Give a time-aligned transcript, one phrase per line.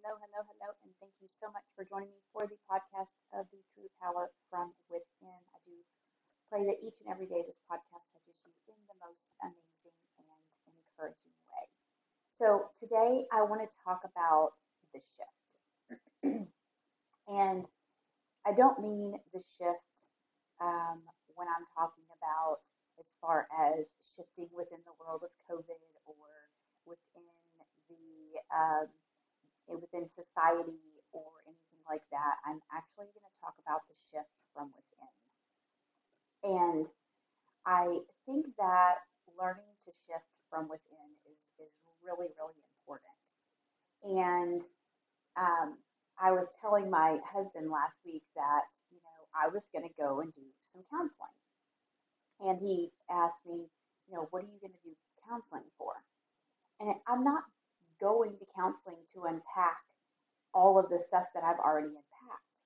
[0.00, 3.44] hello, hello, hello, and thank you so much for joining me for the podcast of
[3.52, 5.40] the True Power from Within.
[5.52, 5.76] I do
[6.48, 10.24] pray that each and every day this podcast touches you in the most amazing and
[10.72, 11.68] encouraging way.
[12.40, 14.56] So today I want to talk about
[14.96, 15.36] the shift.
[17.28, 17.68] and
[18.48, 19.84] I don't mean the shift
[20.64, 21.04] um,
[21.36, 22.64] when I'm talking about
[22.96, 23.84] as far as
[24.16, 25.76] shifting within the world of COVID
[26.08, 26.16] or
[26.88, 27.28] within
[27.92, 28.88] the um,
[29.78, 30.80] within society
[31.12, 32.40] or anything like that.
[32.46, 35.10] I'm actually going to talk about the shift from within.
[36.42, 36.84] And
[37.66, 39.04] I think that
[39.36, 43.16] learning to shift from within is, is really, really important.
[44.02, 44.60] And
[45.36, 45.78] um,
[46.18, 50.20] I was telling my husband last week that, you know, I was going to go
[50.20, 50.42] and do
[50.72, 51.36] some counseling.
[52.40, 53.68] And he asked me,
[54.08, 54.96] you know, what are you going to do
[55.28, 55.92] counseling for?
[56.80, 57.44] And I'm not
[58.00, 59.78] going to counseling to unpack
[60.54, 62.56] all of the stuff that I've already unpacked.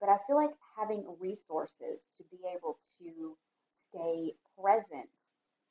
[0.00, 3.36] But I feel like having resources to be able to
[3.90, 5.10] stay present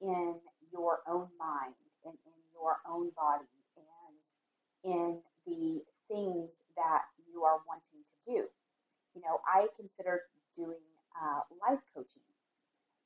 [0.01, 0.35] in
[0.71, 3.45] your own mind and in your own body
[4.85, 7.01] and in the things that
[7.31, 8.47] you are wanting to do.
[9.15, 10.21] You know, I consider
[10.55, 10.83] doing
[11.21, 12.23] uh, life coaching,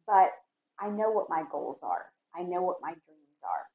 [0.05, 0.31] but
[0.79, 2.05] I know what my goals are.
[2.35, 3.65] I know what my dreams are.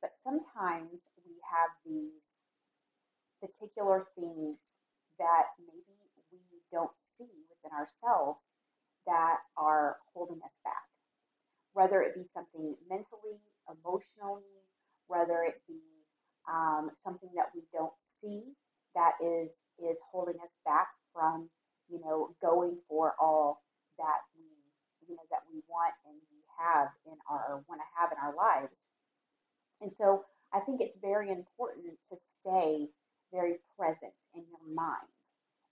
[0.00, 2.24] But sometimes we have these
[3.40, 4.64] particular things
[5.18, 5.94] that maybe
[6.32, 6.40] we
[6.72, 8.42] don't see within ourselves
[9.06, 10.84] that are holding us back.
[11.72, 14.48] Whether it be something mentally, emotionally,
[15.06, 15.80] whether it be
[16.48, 18.42] um, something that we don't see
[18.94, 21.48] that is is holding us back from,
[21.88, 23.62] you know, going for all
[23.98, 24.44] that we,
[25.06, 28.34] you know, that we want and we have in our want to have in our
[28.34, 28.76] lives.
[29.80, 30.24] And so
[30.58, 32.88] I think it's very important to stay
[33.32, 35.14] very present in your mind.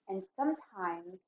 [0.08, 1.18] And sometimes,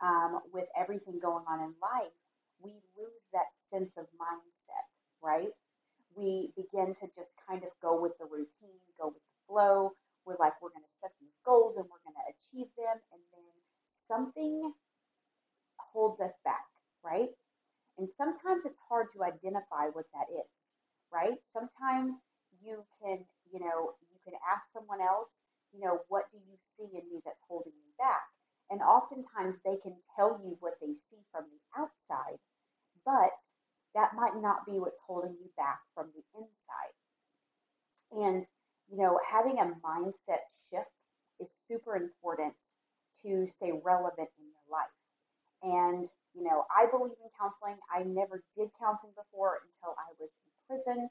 [0.00, 2.14] um, with everything going on in life,
[2.62, 4.86] we lose that sense of mindset,
[5.22, 5.50] right?
[6.14, 9.92] We begin to just kind of go with the routine, go with the flow.
[10.24, 12.94] We're like, we're going to set these goals and we're going to achieve them.
[13.10, 13.50] And then
[14.06, 14.72] something
[15.78, 16.62] holds us back,
[17.02, 17.30] right?
[17.98, 20.46] And sometimes it's hard to identify what that is,
[21.12, 21.34] right?
[21.52, 22.14] Sometimes
[22.64, 25.32] you can, you know, you can ask someone else,
[25.72, 28.22] you know, what do you see in me that's holding me back?
[28.70, 32.38] And oftentimes they can tell you what they see from the outside,
[33.04, 33.34] but
[33.94, 36.94] that might not be what's holding you back from the inside.
[38.12, 38.46] And,
[38.90, 40.94] you know, having a mindset shift
[41.40, 42.54] is super important
[43.22, 44.94] to stay relevant in your life.
[45.62, 47.76] And, you know, I believe in counseling.
[47.92, 51.10] I never did counseling before until I was in prison.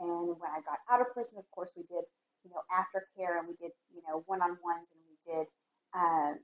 [0.00, 0.08] And
[0.40, 2.04] when I got out of prison, of course, we did,
[2.44, 5.46] you know, aftercare and we did, you know, one-on-ones and we did,
[5.94, 6.40] um,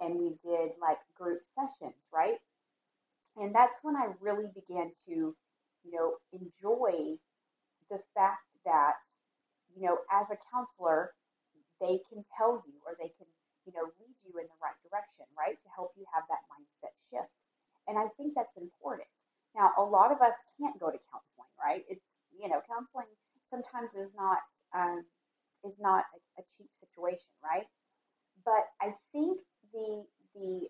[0.00, 2.36] and we did like group sessions, right?
[3.36, 5.34] And that's when I really began to,
[5.84, 7.16] you know, enjoy
[7.88, 9.00] the fact that,
[9.74, 11.12] you know, as a counselor,
[11.80, 13.26] they can tell you or they can,
[13.64, 15.56] you know, lead you in the right direction, right?
[15.56, 17.32] To help you have that mindset shift.
[17.88, 19.08] And I think that's important.
[19.56, 21.84] Now, a lot of us can't go to counseling, right?
[21.88, 22.04] It's
[22.38, 23.10] you know, counseling
[23.50, 24.40] sometimes is not
[24.74, 25.04] um,
[25.64, 27.66] is not a, a cheap situation, right?
[28.44, 29.38] But I think
[29.72, 30.04] the
[30.34, 30.68] the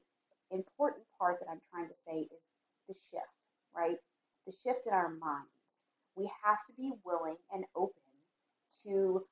[0.51, 2.43] important part that I'm trying to say is
[2.89, 3.39] the shift,
[3.75, 3.99] right?
[4.47, 5.49] The shift in our minds.
[6.17, 8.03] We have to be willing and open
[8.85, 9.27] to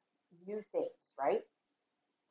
[0.46, 1.42] new things, right?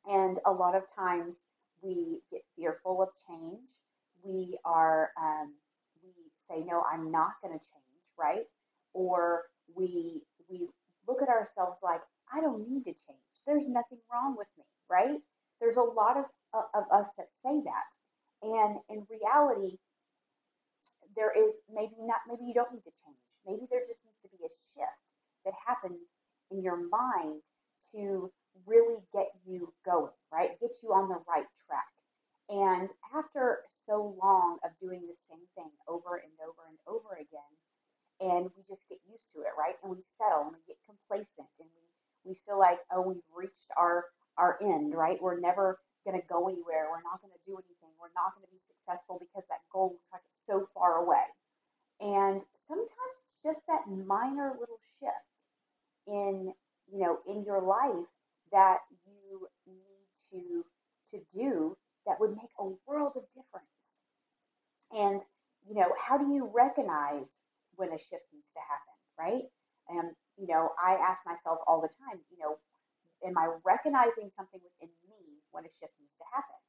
[0.06, 1.36] And a lot of times
[1.82, 3.70] we get fearful of change.
[4.22, 5.54] We are, um,
[6.02, 6.10] we
[6.48, 8.46] say, no, I'm not going to change, right?
[8.94, 9.44] Or
[9.76, 10.68] we we
[11.06, 12.00] look at ourselves like
[12.32, 13.30] I don't need to change.
[13.46, 15.18] There's nothing wrong with me, right?
[15.60, 16.24] There's a lot of
[16.74, 17.86] of us that say that,
[18.42, 19.78] and in reality,
[21.16, 22.20] there is maybe not.
[22.28, 23.26] Maybe you don't need to change.
[23.46, 25.00] Maybe there just needs to be a shift
[25.44, 26.00] that happens
[26.50, 27.40] in your mind
[27.94, 28.30] to
[28.66, 30.58] really get you going, right?
[30.60, 31.90] Get you on the right track.
[32.50, 37.52] And after so long of doing the same thing over and over and over again,
[38.20, 39.76] and we just get used to it, right?
[39.82, 41.84] And we settle and we get complacent and we,
[42.24, 44.06] we feel like, oh, we've reached our,
[44.36, 45.20] our end, right?
[45.20, 46.88] We're never going to go anywhere.
[46.92, 47.92] We're not going to do anything.
[48.00, 51.24] We're not going to be successful because that goal looks like so far away.
[52.00, 55.28] And sometimes it's just that minor little shift
[56.06, 56.52] in,
[56.92, 58.08] you know, in your life
[58.52, 60.64] that you need to
[61.10, 61.76] to do
[62.06, 63.66] that would make a world of difference.
[64.92, 65.20] And
[65.68, 67.30] you know, how do you recognize
[67.80, 69.44] when a shift needs to happen, right?
[69.88, 72.60] And, you know, I ask myself all the time, you know,
[73.24, 76.60] am I recognizing something within me when a shift needs to happen?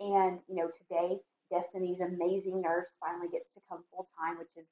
[0.00, 1.20] And you know, today
[1.52, 4.66] Destiny's amazing nurse finally gets to come full time, which is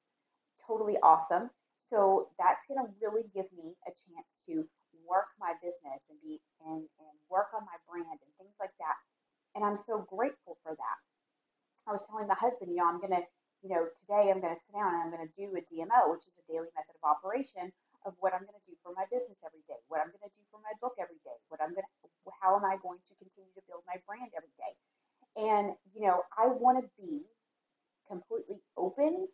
[0.59, 1.49] totally awesome.
[1.89, 4.65] So that's going to really give me a chance to
[5.05, 8.97] work my business and be and, and work on my brand and things like that.
[9.55, 10.97] And I'm so grateful for that.
[11.85, 13.23] I was telling my husband, you know, I'm going to,
[13.63, 16.11] you know, today I'm going to sit down and I'm going to do a DMO,
[16.11, 17.71] which is a daily method of operation
[18.03, 20.35] of what I'm going to do for my business every day, what I'm going to
[20.35, 22.11] do for my book every day, what I'm going to,
[22.43, 24.73] how am I going to continue to build my brand every day.
[25.39, 27.23] And, you know, I want to be
[28.11, 29.31] completely open.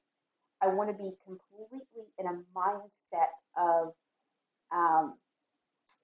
[0.62, 3.98] I want to be completely in a mindset of,
[4.70, 5.18] um,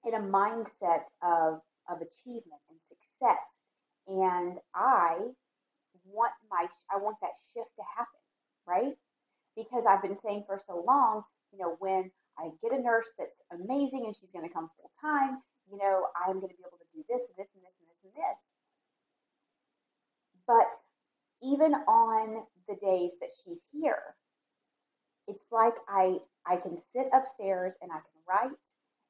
[0.02, 3.46] in a mindset of, of achievement and success.
[4.10, 5.30] And I
[6.10, 8.20] want my I want that shift to happen,
[8.66, 8.94] right?
[9.56, 11.22] Because I've been saying for so long,
[11.52, 14.90] you know, when I get a nurse that's amazing and she's going to come full
[15.00, 17.74] time, you know, I'm going to be able to do this and this and this
[17.80, 18.38] and this and this.
[20.46, 20.70] But
[21.42, 24.14] even on the days that she's here,
[25.28, 28.60] it's like I I can sit upstairs and I can write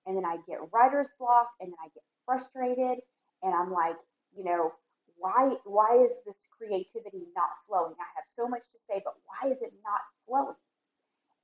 [0.06, 2.98] and then I get writer's block and then I get frustrated
[3.42, 3.96] and I'm like,
[4.36, 4.72] you know,
[5.18, 7.94] why why is this creativity not flowing?
[7.98, 10.56] I have so much to say, but why is it not flowing?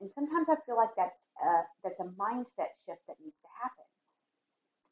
[0.01, 3.87] And sometimes I feel like that's a, that's a mindset shift that needs to happen.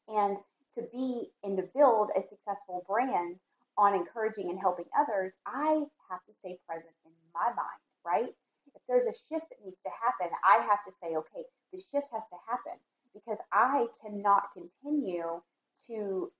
[0.08, 0.36] And
[0.74, 3.36] to be and to build a successful brand
[3.76, 8.34] on encouraging and helping others, I have to stay present in my mind, right?
[8.74, 12.08] If there's a shift that needs to happen, I have to say, okay, the shift
[12.12, 12.78] has to happen
[13.12, 15.40] because I cannot continue
[15.88, 16.32] to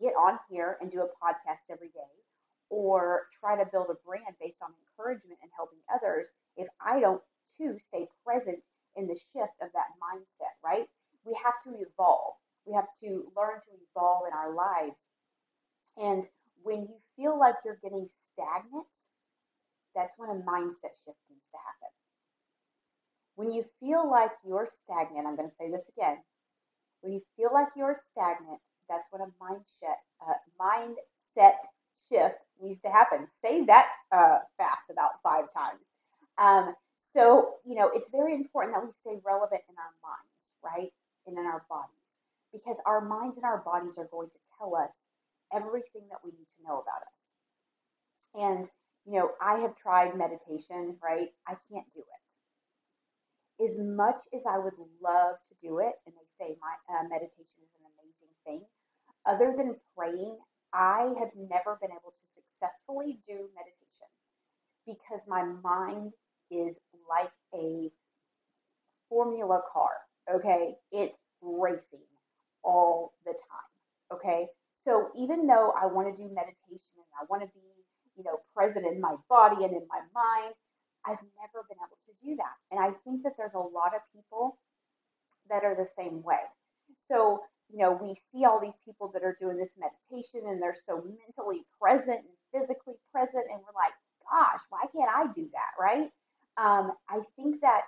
[0.00, 2.14] get on here and do a podcast every day
[2.70, 7.22] or try to build a brand based on encouragement and helping others if I don't
[7.58, 8.62] too stay present
[8.96, 10.86] in the shift of that mindset, right?
[11.24, 12.34] We have to evolve.
[12.66, 14.98] We have to learn to evolve in our lives.
[15.96, 16.26] And
[16.62, 18.86] when you feel like you're getting stagnant,
[19.94, 21.90] that's when a mindset shift needs to happen.
[23.34, 26.18] When you feel like you're stagnant, I'm going to say this again.
[27.00, 31.56] When you feel like you're stagnant, that's when a mindset uh, mindset
[32.08, 33.26] shift needs to happen.
[33.42, 35.80] Say that uh, fast about five times.
[36.38, 36.74] Um,
[37.14, 40.92] so you know it's very important that we stay relevant in our minds, right,
[41.26, 42.04] and in our bodies,
[42.52, 44.92] because our minds and our bodies are going to tell us
[45.54, 47.18] everything that we need to know about us.
[48.34, 48.68] And
[49.06, 51.28] you know, I have tried meditation, right?
[51.46, 53.64] I can't do it.
[53.64, 57.60] As much as I would love to do it, and they say my uh, meditation
[57.60, 58.60] is an amazing thing,
[59.26, 60.36] other than praying,
[60.72, 64.08] I have never been able to successfully do meditation
[64.86, 66.12] because my mind
[66.50, 66.76] is
[67.08, 67.90] like a
[69.08, 69.90] formula car,
[70.32, 70.74] okay?
[70.90, 72.00] It's racing
[72.62, 74.46] all the time, okay?
[74.84, 77.60] So even though I want to do meditation and I want to be,
[78.16, 80.54] you know, present in my body and in my mind,
[81.06, 82.54] I've never been able to do that.
[82.70, 84.58] And I think that there's a lot of people
[85.48, 86.40] that are the same way.
[87.08, 90.74] So you know, we see all these people that are doing this meditation and they're
[90.74, 93.94] so mentally present and physically present, and we're like,
[94.30, 96.10] gosh, why can't I do that, right?
[96.56, 97.82] Um, I think that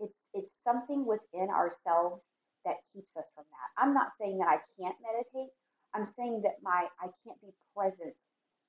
[0.00, 2.20] it's it's something within ourselves
[2.64, 3.82] that keeps us from that.
[3.82, 5.50] I'm not saying that I can't meditate.
[5.94, 8.14] I'm saying that my I can't be present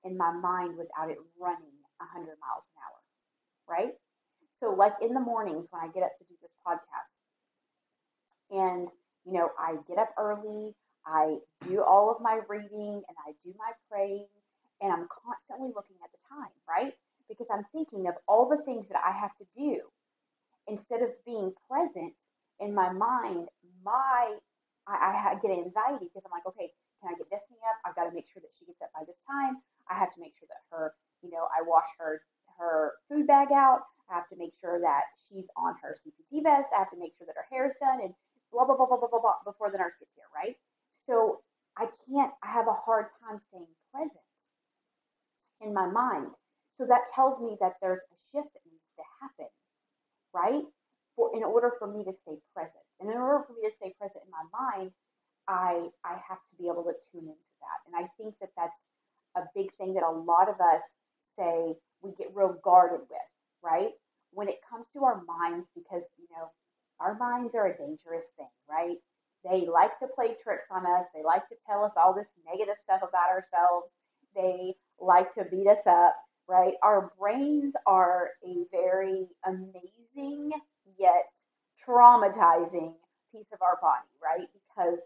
[0.04, 3.00] in my mind without it running 100 miles an hour,
[3.68, 3.94] right?
[4.60, 7.14] So, like in the mornings when I get up to do this podcast,
[8.52, 8.88] and
[9.26, 10.74] you know, I get up early,
[11.06, 14.28] I do all of my reading, and I do my praying,
[14.82, 16.94] and I'm constantly looking at the time, right?
[17.30, 19.82] Because I'm thinking of all the things that I have to do.
[20.68, 22.14] Instead of being present
[22.60, 23.50] in my mind,
[23.84, 24.38] my
[24.88, 26.70] I, I get anxiety because I'm like, okay,
[27.02, 27.78] can I get Destiny up?
[27.86, 29.58] I've got to make sure that she gets up by this time.
[29.90, 32.22] I have to make sure that her, you know, I wash her
[32.58, 33.82] her food bag out.
[34.10, 36.70] I have to make sure that she's on her CPT vest.
[36.74, 38.00] I have to make sure that her hair's done.
[38.02, 38.14] And
[38.56, 40.56] blah, blah, blah, blah, blah, blah, blah, before the nurse gets here, right?
[41.06, 41.42] So
[41.78, 44.24] I can't, I have a hard time staying present
[45.62, 46.32] in my mind.
[46.72, 49.52] So that tells me that there's a shift that needs to happen,
[50.34, 50.64] right?
[51.16, 52.84] For in order for me to stay present.
[53.00, 54.92] And in order for me to stay present in my mind,
[55.48, 57.80] I I have to be able to tune into that.
[57.88, 58.76] And I think that that's
[59.36, 60.82] a big thing that a lot of us
[61.38, 63.30] say we get real guarded with,
[63.64, 63.92] right?
[64.32, 66.52] When it comes to our minds, because you know
[67.00, 68.98] our minds are a dangerous thing, right?
[69.50, 71.06] They like to play tricks on us.
[71.16, 73.90] They like to tell us all this negative stuff about ourselves.
[74.36, 76.16] They like to beat us up,
[76.48, 76.74] right?
[76.84, 80.52] Our brains are a very amazing
[81.00, 81.26] yet
[81.88, 82.94] traumatizing
[83.32, 84.48] piece of our body, right?
[84.54, 85.00] Because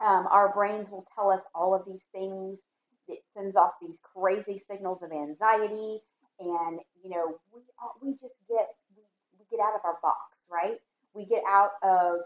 [0.00, 2.60] Um, our brains will tell us all of these things.
[3.08, 6.00] It sends off these crazy signals of anxiety,
[6.40, 7.62] and you know, we
[8.02, 9.02] we just get we,
[9.38, 10.78] we get out of our box, right?
[11.18, 12.20] We get out of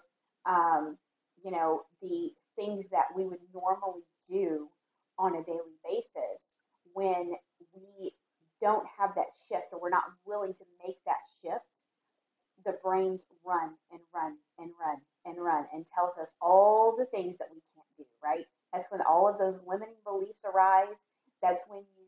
[0.46, 0.98] um,
[1.44, 4.68] you know the things that we would normally do
[5.18, 6.44] on a daily basis
[6.94, 7.32] when
[7.74, 8.12] we
[8.62, 11.64] don't have that shift or we're not willing to make that shift
[12.64, 17.36] the brains run and run and run and run and tells us all the things
[17.38, 18.46] that we can't do, right?
[18.72, 20.96] That's when all of those limiting beliefs arise.
[21.42, 22.06] That's when you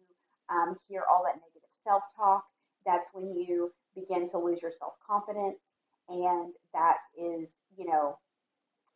[0.55, 2.45] um, hear all that negative self talk.
[2.87, 5.59] That's when you begin to lose your self confidence.
[6.09, 8.19] And that is, you know,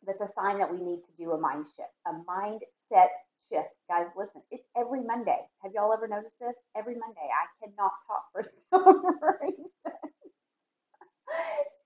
[0.05, 3.09] that's a sign that we need to do a mind shift, a mindset
[3.49, 3.75] shift.
[3.89, 5.39] Guys, listen, it's every Monday.
[5.63, 6.55] Have y'all ever noticed this?
[6.77, 7.27] Every Monday.
[7.29, 9.03] I cannot talk for some
[9.41, 9.65] reason.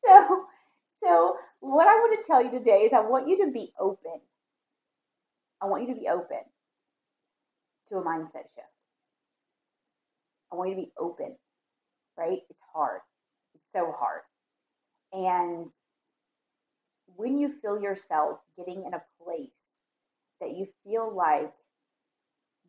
[0.06, 0.46] so,
[1.04, 4.20] so what I want to tell you today is I want you to be open.
[5.62, 6.40] I want you to be open
[7.90, 8.68] to a mindset shift.
[10.52, 11.36] I want you to be open,
[12.18, 12.40] right?
[12.50, 13.02] It's hard.
[13.56, 14.22] It's so hard.
[15.14, 15.70] And
[17.16, 19.62] when you feel yourself getting in a place
[20.42, 21.54] that you feel like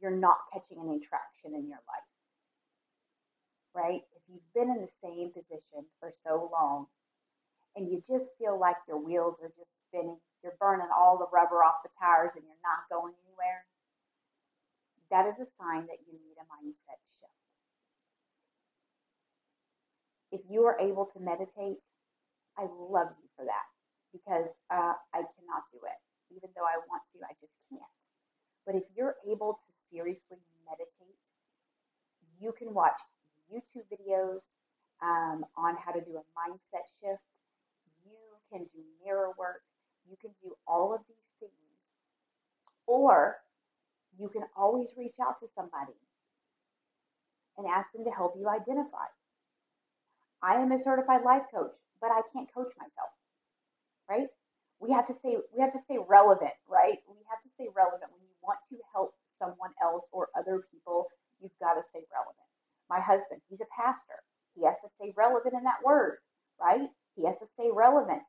[0.01, 2.11] you're not catching any traction in your life,
[3.75, 4.03] right?
[4.15, 6.87] If you've been in the same position for so long
[7.77, 11.65] and you just feel like your wheels are just spinning, you're burning all the rubber
[11.65, 13.65] off the tires and you're not going anywhere,
[15.11, 17.33] that is a sign that you need a mindset shift.
[20.33, 21.83] If you are able to meditate,
[22.59, 23.67] I love you for that
[24.13, 25.99] because uh, I cannot do it.
[26.31, 27.95] Even though I want to, I just can't.
[28.67, 31.23] But if you're able to seriously meditate,
[32.41, 32.97] you can watch
[33.53, 34.49] YouTube videos
[35.03, 37.23] um, on how to do a mindset shift.
[38.05, 38.17] You
[38.51, 39.63] can do mirror work.
[40.09, 41.53] You can do all of these things.
[42.87, 43.37] Or
[44.19, 45.99] you can always reach out to somebody
[47.57, 49.07] and ask them to help you identify.
[50.45, 53.11] I am a certified life coach, but I can't coach myself
[54.09, 54.29] right?
[54.81, 56.99] We have to stay we have to stay relevant, right?
[57.09, 61.09] We have to stay relevant when you want to help someone else or other people,
[61.41, 62.49] you've got to stay relevant.
[62.91, 64.21] My husband, he's a pastor.
[64.55, 66.19] He has to stay relevant in that word,
[66.61, 66.87] right?
[67.17, 68.23] He has to stay relevant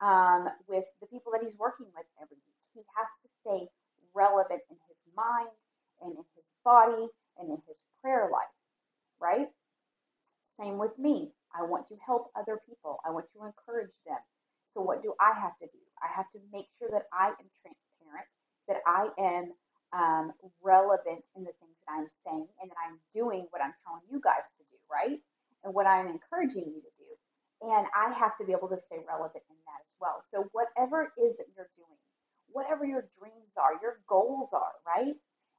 [0.00, 2.62] um, with the people that he's working with every week.
[2.76, 3.66] He has to stay
[4.14, 5.50] relevant in his mind
[6.04, 7.08] and in his body
[7.40, 8.54] and in his prayer life,
[9.20, 9.48] right?
[10.60, 11.32] Same with me.
[11.54, 13.00] I want to help other people.
[13.06, 14.20] I want to encourage them.
[14.66, 15.82] So what do I have to do?
[16.02, 18.28] I have to make sure that I am transparent,
[18.68, 19.52] that I am
[19.92, 20.32] um,
[20.64, 24.20] relevant in the things that I'm saying, and that I'm doing what I'm telling you
[24.20, 25.20] guys to do, right?
[25.64, 27.10] And what I'm encouraging you to do.
[27.62, 30.18] And I have to be able to stay relevant in that as well.
[30.32, 31.98] So whatever it is that you're doing,
[32.52, 35.14] whatever your dreams are, your goals are, right?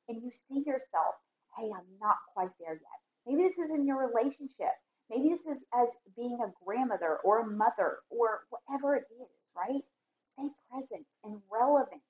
[0.10, 1.18] And you see yourself,
[1.58, 3.02] hey, I'm not quite there yet.
[3.25, 4.74] Maybe this is in your relationship.
[5.10, 9.84] Maybe this is as being a grandmother or a mother or whatever it is, right?
[10.32, 12.01] Stay present and relevant,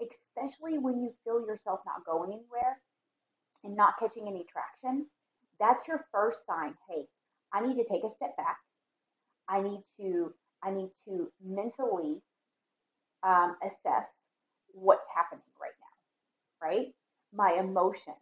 [0.00, 2.80] especially when you feel yourself not going anywhere
[3.64, 5.06] and not catching any traction.
[5.60, 6.74] That's your first sign.
[6.88, 7.06] Hey,
[7.52, 8.58] I need to take a step back.
[9.48, 10.32] I need to
[10.62, 12.20] I need to mentally
[13.22, 14.06] um, assess
[14.72, 16.86] what's happening right now, right?
[17.32, 18.16] My emotions.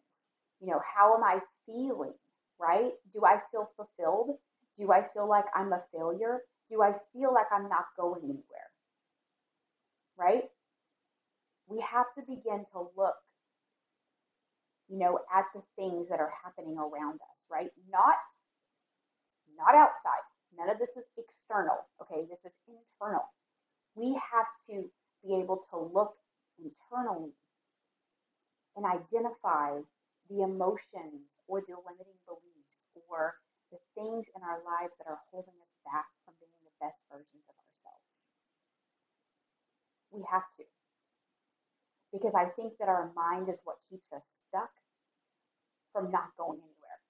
[0.61, 2.15] You know, how am I feeling?
[2.59, 2.93] right?
[3.13, 4.37] Do I feel fulfilled?
[4.79, 6.41] Do I feel like I'm a failure?
[6.71, 8.71] Do I feel like I'm not going anywhere?
[10.19, 10.45] Right?
[11.69, 13.15] We have to begin to look,
[14.89, 17.71] you know, at the things that are happening around us, right?
[17.91, 18.15] Not
[19.57, 20.25] not outside.
[20.59, 22.27] None of this is external, okay?
[22.29, 23.25] This is internal.
[23.95, 24.85] We have to
[25.25, 26.15] be able to look
[26.59, 27.33] internally
[28.77, 29.81] and identify
[30.29, 33.35] the emotions or the limiting beliefs or
[33.71, 37.47] the things in our lives that are holding us back from being the best versions
[37.51, 38.07] of ourselves.
[40.15, 40.65] We have to.
[42.15, 44.71] Because I think that our mind is what keeps us stuck
[45.93, 47.01] from not going anywhere.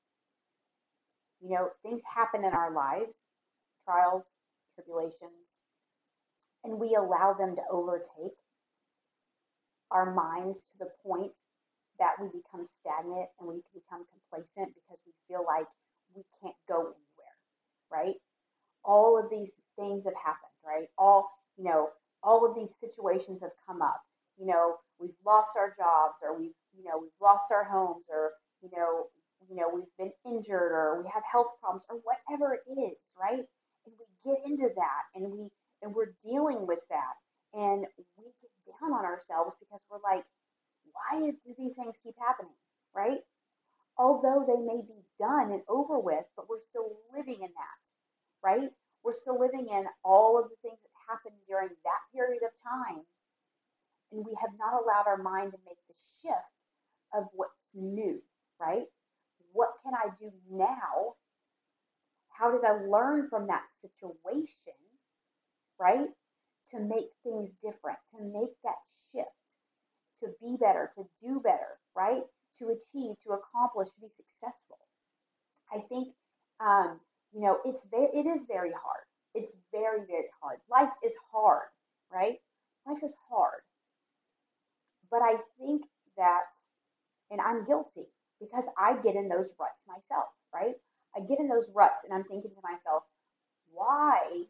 [1.43, 3.15] You know, things happen in our lives,
[3.85, 4.25] trials,
[4.75, 5.47] tribulations,
[6.65, 8.37] and we allow them to overtake
[9.91, 11.35] our minds to the point
[11.99, 15.67] that we become stagnant and we become complacent because we feel like
[16.15, 17.37] we can't go anywhere,
[17.93, 18.17] right?
[18.85, 20.89] All of these things have happened, right?
[20.99, 21.91] All, you know,
[22.23, 24.01] all of these situations have come up.
[24.39, 28.33] You know, we've lost our jobs or we've, you know, we've lost our homes or,
[28.63, 29.07] you know,
[29.49, 33.45] you know, we've been injured or we have health problems or whatever it is, right?
[33.87, 35.51] And we get into that and we
[35.83, 37.15] and we're dealing with that
[37.55, 37.87] and
[38.19, 38.51] we get
[38.81, 40.25] down on ourselves because we're like,
[40.97, 42.57] why do these things keep happening?
[42.95, 43.21] Right?
[43.99, 47.83] Although they may be done and over with, but we're still living in that,
[48.45, 48.71] right?
[49.03, 53.03] We're still living in all of the things that happened during that period of time.
[54.13, 56.57] And we have not allowed our mind to make the shift
[57.15, 58.23] of what's new,
[58.61, 58.87] right?
[59.53, 61.15] What can I do now?
[62.29, 64.75] How did I learn from that situation,
[65.81, 66.09] right?
[66.73, 68.77] To make things different, to make that
[69.11, 69.31] shift,
[70.21, 72.23] to be better, to do better, right?
[72.59, 74.79] To achieve, to accomplish, to be successful.
[75.73, 76.09] I think,
[76.61, 77.01] um,
[77.33, 79.05] you know, it's very, it is very hard.
[79.35, 80.59] It's very, very hard.
[80.71, 81.69] Life is hard,
[82.13, 82.37] right?
[82.87, 83.61] Life is hard.
[85.11, 85.83] But I think
[86.17, 86.45] that,
[87.31, 88.07] and I'm guilty
[88.41, 90.75] because I get in those ruts myself, right?
[91.17, 93.03] I get in those ruts and I'm thinking to myself,
[93.73, 94.45] why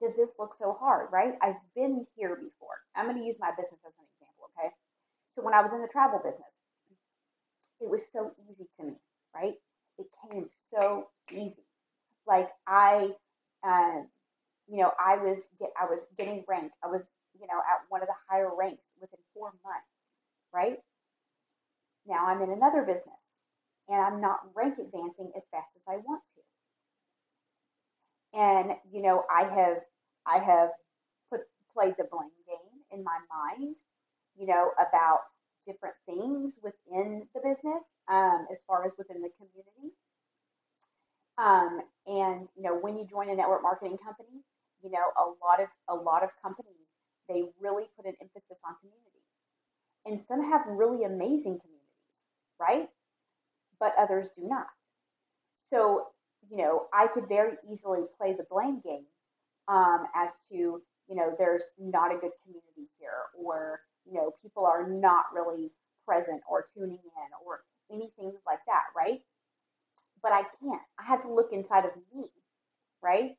[0.00, 1.34] does this look so hard, right?
[1.42, 2.83] I've been here before.
[2.96, 4.70] I'm going to use my business as an example, okay?
[5.34, 6.50] So when I was in the travel business,
[7.80, 8.94] it was so easy to me,
[9.34, 9.54] right?
[9.98, 10.48] It came
[10.78, 11.64] so easy.
[12.26, 13.10] Like I,
[13.62, 14.08] um,
[14.68, 16.74] you know, I was get, I was getting ranked.
[16.82, 17.02] I was,
[17.38, 19.88] you know, at one of the higher ranks within four months,
[20.52, 20.78] right?
[22.06, 23.20] Now I'm in another business
[23.88, 26.40] and I'm not rank advancing as fast as I want to.
[28.38, 29.78] And you know, I have
[30.26, 30.70] I have
[31.30, 31.40] put
[31.72, 32.63] played the blame game
[32.94, 33.76] in my mind,
[34.36, 35.22] you know, about
[35.66, 39.94] different things within the business, um, as far as within the community.
[41.36, 44.44] Um, and you know, when you join a network marketing company,
[44.82, 46.70] you know, a lot of a lot of companies
[47.28, 49.24] they really put an emphasis on community,
[50.06, 51.74] and some have really amazing communities
[52.60, 52.88] right?
[53.80, 54.66] But others do not.
[55.70, 56.06] So,
[56.50, 59.04] you know, I could very easily play the blame game
[59.68, 64.66] um, as to, you know, there's not a good community here, or, you know, people
[64.66, 65.70] are not really
[66.06, 69.20] present or tuning in, or anything like that, right?
[70.22, 70.82] But I can't.
[70.98, 72.26] I have to look inside of me,
[73.02, 73.32] right?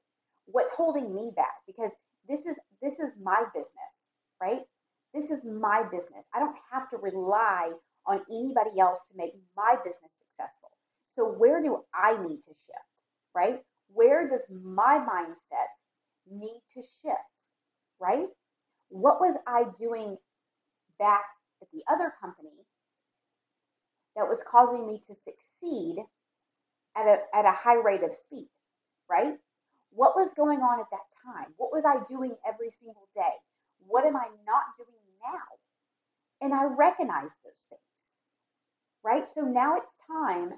[0.45, 1.55] What's holding me back?
[1.65, 1.91] Because
[2.27, 3.91] this is this is my business,
[4.41, 4.61] right?
[5.13, 6.25] This is my business.
[6.33, 7.71] I don't have to rely
[8.05, 10.69] on anybody else to make my business successful.
[11.05, 12.89] So, where do I need to shift,
[13.33, 13.61] right?
[13.93, 15.69] Where does my mindset
[16.29, 17.34] need to shift,
[17.99, 18.27] right?
[18.89, 20.17] What was I doing
[20.99, 21.23] back
[21.61, 22.49] at the other company
[24.15, 25.97] that was causing me to succeed
[26.95, 28.47] at a, at a high rate of speed,
[29.09, 29.35] right?
[29.91, 31.53] What was going on at that time?
[31.57, 33.35] What was I doing every single day?
[33.87, 35.43] What am I not doing now?
[36.41, 37.81] And I recognize those things
[39.05, 39.25] right?
[39.27, 40.53] So now it's time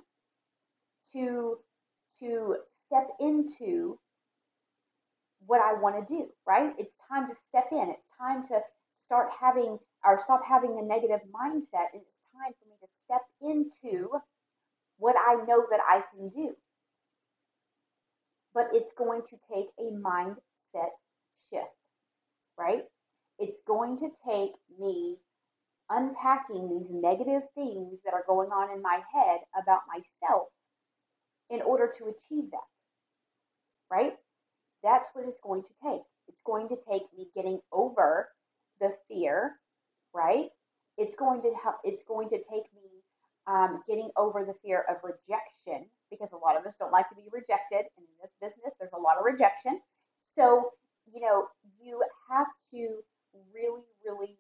[1.14, 1.58] to
[2.20, 4.00] to step into
[5.48, 6.74] what I want to do, right?
[6.78, 7.90] It's time to step in.
[7.90, 8.60] It's time to
[9.06, 13.22] start having or stop having a negative mindset and it's time for me to step
[13.42, 14.10] into
[14.98, 16.54] what I know that I can do.
[18.54, 20.92] But it's going to take a mindset
[21.50, 21.66] shift,
[22.58, 22.84] right?
[23.40, 25.18] It's going to take me
[25.90, 30.48] unpacking these negative things that are going on in my head about myself
[31.50, 32.68] in order to achieve that.
[33.90, 34.14] Right?
[34.84, 36.02] That's what it's going to take.
[36.28, 38.30] It's going to take me getting over
[38.80, 39.54] the fear,
[40.14, 40.48] right?
[40.98, 41.78] It's going to help.
[41.84, 43.04] It's going to take me
[43.48, 47.16] um, getting over the fear of rejection because a lot of us don't like to
[47.16, 47.88] be rejected.
[47.98, 49.80] And in this business, there's a lot of rejection.
[50.36, 50.72] So,
[51.12, 51.48] you know,
[51.82, 53.00] you have to
[53.54, 54.38] really, really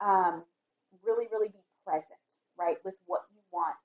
[0.00, 0.42] um,
[1.04, 2.20] really, really be present,
[2.58, 3.76] right, with what you want,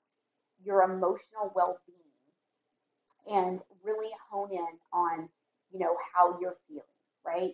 [0.64, 5.28] your emotional well being, and really hone in on,
[5.72, 7.52] you know, how you're feeling, right?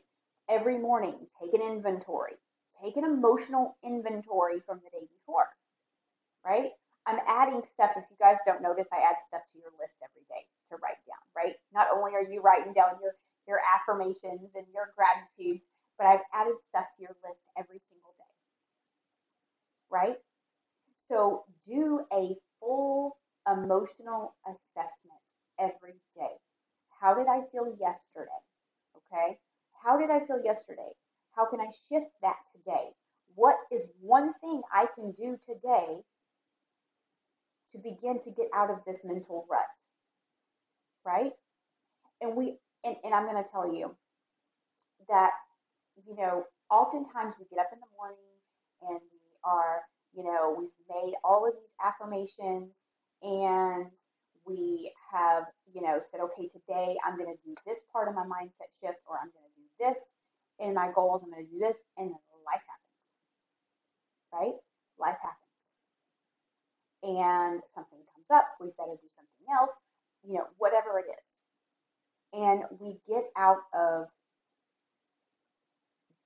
[0.50, 2.35] Every morning, take an inventory,
[2.83, 5.48] take an emotional inventory from the day before,
[6.44, 6.70] right?
[7.07, 7.92] I'm adding stuff.
[7.96, 11.00] If you guys don't notice, I add stuff to your list every day to write
[11.09, 11.57] down, right?
[11.74, 13.16] Not only are you writing down your,
[13.48, 15.64] your affirmations and your gratitudes,
[15.98, 18.24] but I've added stuff to your list every single day
[19.90, 20.16] right?
[21.09, 25.20] So do a full emotional assessment
[25.61, 26.38] every day.
[27.00, 28.30] How did I feel yesterday?
[28.96, 29.38] Okay.
[29.82, 30.90] How did I feel yesterday?
[31.34, 32.90] How can I shift that today?
[33.34, 36.02] What is one thing I can do today
[37.72, 39.61] to begin to get out of this mental rut?
[41.04, 41.32] Right?
[42.20, 43.94] And we, and, and I'm going to tell you
[45.08, 45.30] that,
[46.06, 48.18] you know, oftentimes we get up in the morning
[48.82, 49.82] and we are
[50.14, 52.72] you know, we've made all of these affirmations
[53.22, 53.87] and
[54.48, 58.24] we have, you know, said, okay, today I'm going to do this part of my
[58.24, 59.98] mindset shift or I'm going to do this
[60.58, 61.76] in my goals, I'm going to do this.
[61.96, 62.11] And
[62.44, 62.98] life happens,
[64.32, 64.56] right?
[64.98, 65.44] Life happens.
[67.02, 69.70] And something comes up, we've got to do something else,
[70.26, 71.26] you know, whatever it is.
[72.32, 74.08] And we get out of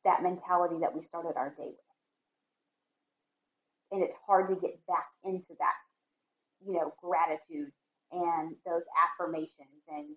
[0.05, 1.77] that mentality that we started our day with.
[3.93, 5.75] And it's hard to get back into that,
[6.67, 7.71] you know, gratitude
[8.13, 10.09] and those affirmations and,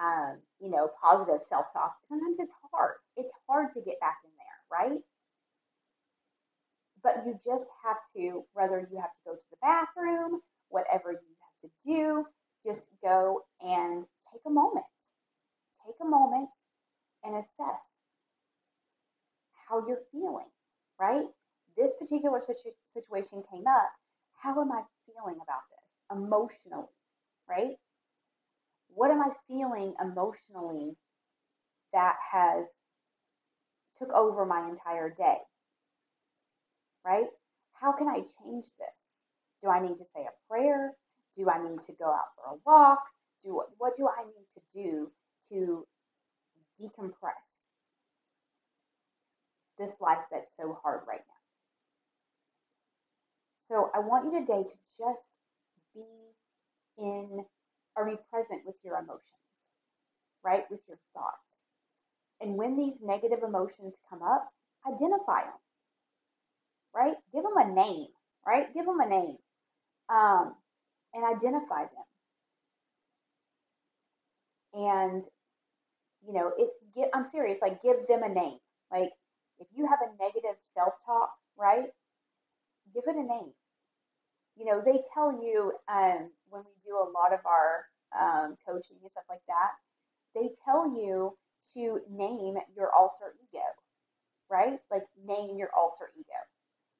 [0.00, 1.96] um, you know, positive self talk.
[2.08, 2.96] Sometimes it's hard.
[3.16, 5.00] It's hard to get back in there, right?
[7.02, 11.18] But you just have to, whether you have to go to the bathroom, whatever you
[11.18, 12.26] have to do,
[12.64, 14.86] just go and take a moment.
[15.86, 16.48] Take a moment
[17.24, 17.80] and assess
[19.68, 20.48] how you're feeling,
[21.00, 21.26] right?
[21.76, 23.90] This particular situ- situation came up.
[24.40, 26.88] How am I feeling about this emotionally,
[27.52, 27.76] right?
[28.94, 30.96] What am I feeling emotionally
[31.92, 32.66] that has
[33.98, 35.38] took over my entire day,
[37.04, 37.26] right?
[37.74, 38.96] How can I change this?
[39.62, 40.92] Do I need to say a prayer?
[41.36, 43.00] Do I need to go out for a walk?
[43.44, 45.10] Do what do I need to do
[45.50, 45.86] to
[46.80, 47.48] decompress
[49.78, 51.42] this life that's so hard right now?
[53.68, 55.20] So I want you today to just
[55.94, 56.04] be
[56.98, 57.44] in
[57.96, 59.22] are be present with your emotions,
[60.44, 60.64] right?
[60.70, 61.38] With your thoughts.
[62.40, 64.48] And when these negative emotions come up,
[64.86, 65.60] identify them,
[66.94, 67.14] right?
[67.32, 68.08] Give them a name,
[68.46, 68.72] right?
[68.74, 69.36] Give them a name
[70.08, 70.54] um,
[71.14, 72.04] and identify them.
[74.74, 75.22] And,
[76.26, 78.58] you know, if get, I'm serious, like give them a name.
[78.90, 79.10] Like
[79.60, 81.86] if you have a negative self talk, right?
[82.94, 83.52] Give it a name
[84.56, 86.30] you know, they tell you um,
[87.02, 87.86] a lot of our
[88.18, 89.72] um, coaching and stuff like that,
[90.34, 91.36] they tell you
[91.74, 93.64] to name your alter ego,
[94.50, 94.78] right?
[94.90, 96.40] Like name your alter ego.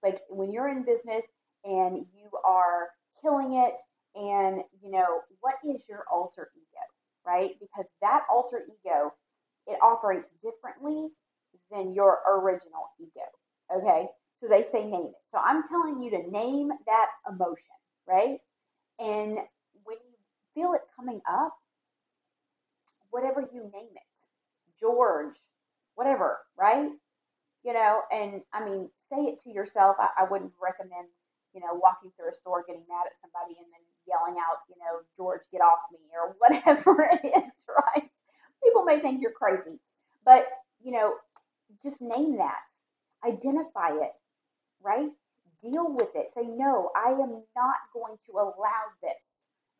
[0.03, 1.25] Like when you're in business
[1.65, 2.91] and you are
[3.23, 3.79] killing it,
[4.15, 6.85] and you know, what is your alter ego,
[7.27, 7.53] right?
[7.61, 9.12] Because that alter ego,
[9.67, 11.09] it operates differently
[11.71, 13.27] than your original ego.
[13.77, 14.09] Okay.
[14.35, 15.15] So they say name it.
[15.31, 17.71] So I'm telling you to name that emotion,
[18.09, 18.38] right?
[18.99, 19.38] And
[20.55, 21.55] feel it coming up,
[23.11, 25.35] whatever you name it, George,
[25.95, 26.91] whatever, right?
[27.65, 29.97] You know, and I mean, say it to yourself.
[29.99, 31.09] I, I wouldn't recommend,
[31.55, 34.77] you know, walking through a store getting mad at somebody and then yelling out, you
[34.79, 38.11] know, George, get off me or whatever it is, right?
[38.65, 39.79] People may think you're crazy,
[40.25, 40.47] but,
[40.83, 41.15] you know,
[41.83, 42.61] just name that,
[43.27, 44.12] identify it,
[44.83, 45.11] right?
[45.62, 46.29] Deal with it.
[46.35, 49.21] Say, no, I am not going to allow this,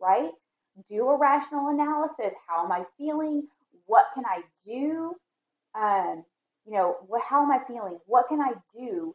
[0.01, 0.33] right?
[0.89, 2.33] Do a rational analysis.
[2.49, 3.47] How am I feeling?
[3.87, 5.15] What can I do?
[5.75, 6.25] Um,
[6.65, 7.99] you know, what, how am I feeling?
[8.07, 9.15] What can I do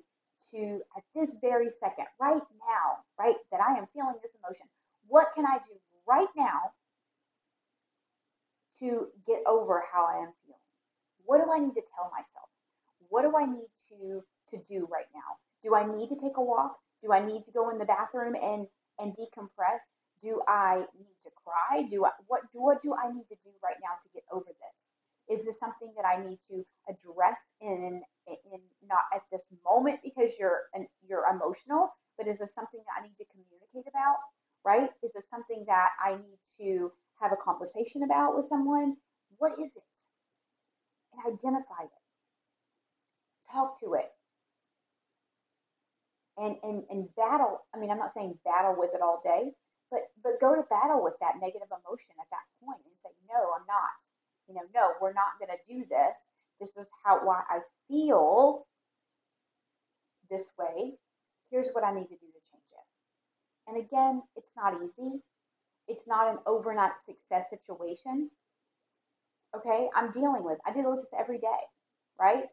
[0.51, 4.67] to, at this very second, right now, right, that I am feeling this emotion?
[5.07, 5.73] What can I do
[6.07, 6.71] right now
[8.79, 10.59] to get over how I am feeling?
[11.25, 12.49] What do I need to tell myself?
[13.09, 15.37] What do I need to to do right now?
[15.63, 16.77] Do I need to take a walk?
[17.03, 18.67] Do I need to go in the bathroom and
[18.99, 19.79] and decompress?
[20.21, 21.83] Do I need to cry?
[21.89, 24.47] Do I what do what do I need to do right now to get over
[24.47, 24.75] this?
[25.39, 30.31] Is this something that I need to address in in not at this moment because
[30.39, 34.17] you're an, you're emotional, but is this something that I need to communicate about?
[34.65, 34.89] Right?
[35.03, 38.97] Is this something that I need to have a conversation about with someone?
[39.37, 39.83] What is it?
[41.13, 42.03] And identify it.
[43.51, 44.11] Talk to it
[46.37, 49.51] and and and battle i mean i'm not saying battle with it all day
[49.91, 53.39] but but go to battle with that negative emotion at that point and say no
[53.55, 53.97] i'm not
[54.47, 56.15] you know no we're not going to do this.
[56.59, 58.65] This is how why i feel
[60.29, 60.93] this way.
[61.51, 62.87] Here's what i need to do to change it.
[63.67, 65.21] And again it's not easy.
[65.87, 68.29] It's not an overnight success situation.
[69.55, 69.89] Okay?
[69.95, 71.63] I'm dealing with i deal with this every day
[72.19, 72.45] right?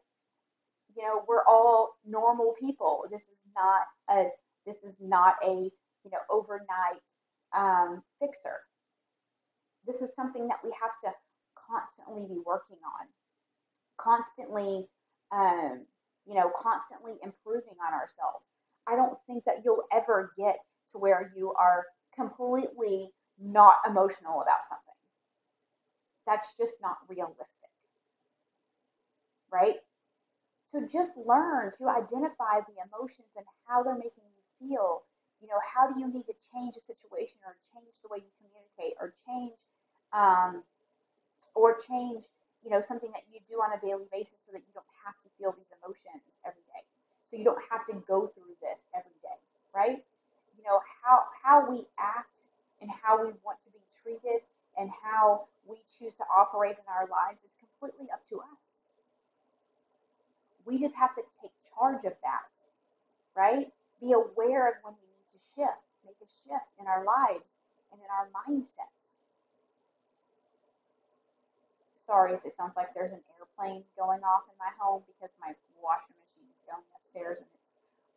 [0.95, 3.05] You know we're all normal people.
[3.11, 4.29] This is not a
[4.65, 7.03] this is not a you know overnight
[7.55, 8.59] um, fixer
[9.87, 11.15] this is something that we have to
[11.69, 13.07] constantly be working on.
[13.97, 14.87] Constantly
[15.31, 15.85] um,
[16.27, 18.45] you know constantly improving on ourselves.
[18.87, 20.57] I don't think that you'll ever get
[20.91, 24.99] to where you are completely not emotional about something.
[26.27, 27.47] That's just not realistic.
[29.51, 29.75] Right?
[30.71, 35.03] So just learn to identify the emotions and how they're making you feel.
[35.41, 38.31] You know, how do you need to change a situation or change the way you
[38.39, 39.57] communicate or change
[40.13, 40.63] um,
[41.55, 42.23] or change,
[42.63, 45.15] you know, something that you do on a daily basis so that you don't have
[45.23, 46.83] to feel these emotions every day.
[47.29, 49.39] so you don't have to go through this every day,
[49.75, 49.99] right?
[50.57, 52.41] You know, how how we act
[52.81, 54.41] and how we want to be treated
[54.77, 58.59] and how we choose to operate in our lives is completely up to us.
[60.65, 62.49] We just have to take charge of that,
[63.35, 63.71] right?
[64.01, 65.04] Be aware of when we
[65.55, 67.55] shift, make a shift in our lives
[67.91, 68.91] and in our mindsets.
[72.05, 75.55] Sorry if it sounds like there's an airplane going off in my home because my
[75.81, 77.65] washing machine is going upstairs and it's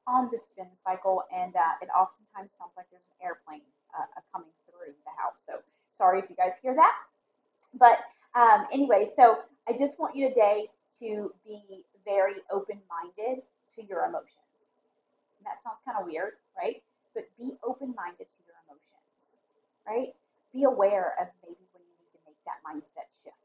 [0.07, 3.65] on the spin cycle, and uh, it oftentimes sounds like there's an airplane
[3.97, 5.41] uh, coming through the house.
[5.45, 5.61] So
[5.97, 6.95] sorry if you guys hear that.
[7.75, 8.01] But
[8.35, 10.69] um, anyway, so I just want you today
[11.01, 13.43] to be very open minded
[13.77, 14.49] to your emotions.
[15.39, 16.83] And that sounds kind of weird, right?
[17.15, 19.07] But be open minded to your emotions,
[19.87, 20.15] right?
[20.53, 23.37] Be aware of maybe when you need to make that mindset shift,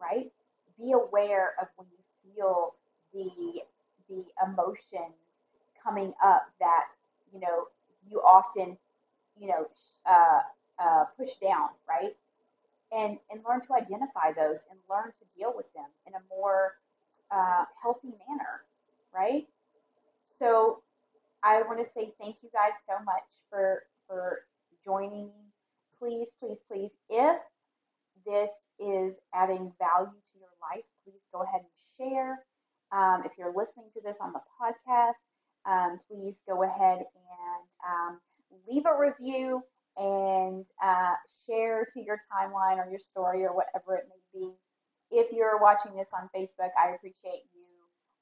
[0.00, 0.30] right?
[0.78, 2.02] Be aware of when you
[2.34, 2.74] feel
[3.12, 3.62] the
[4.08, 5.16] the emotions
[5.82, 6.90] coming up that
[7.32, 7.66] you know
[8.10, 8.76] you often
[9.38, 9.68] you know
[10.06, 10.40] uh,
[10.78, 12.14] uh, push down, right?
[12.92, 16.74] And and learn to identify those and learn to deal with them in a more
[17.30, 18.62] uh, healthy manner,
[19.14, 19.46] right?
[20.38, 20.82] So
[21.46, 24.40] I want to say thank you guys so much for for
[24.84, 25.52] joining me.
[25.96, 27.36] Please, please, please, if
[28.26, 28.48] this
[28.80, 32.42] is adding value to your life, please go ahead and share.
[32.90, 35.22] Um, if you're listening to this on the podcast,
[35.70, 38.18] um, please go ahead and um,
[38.68, 39.62] leave a review
[39.96, 41.14] and uh,
[41.46, 44.50] share to your timeline or your story or whatever it may be.
[45.10, 47.66] If you're watching this on Facebook, I appreciate you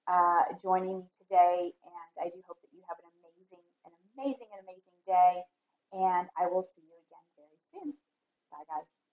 [0.06, 3.08] uh, joining me today, and I do hope that you have an
[4.16, 5.42] amazing and amazing day,
[5.92, 7.94] and I will see you again very soon.
[8.50, 9.03] Bye, guys.